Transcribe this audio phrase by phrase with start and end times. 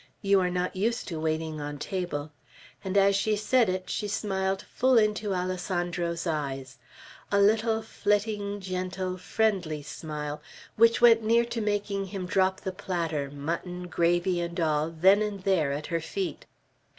[0.23, 2.31] You are not used to waiting on table;"
[2.83, 6.79] and as she said it, she smiled full into Alessandro's eyes,
[7.31, 10.41] a little flitting, gentle, friendly smile,
[10.75, 15.43] which went near to making him drop the platter, mutton, gravy, and all, then and
[15.43, 16.47] there, at her feet.